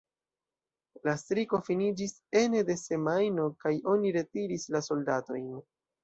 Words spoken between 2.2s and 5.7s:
ene de semajno kaj oni retiris la soldatojn.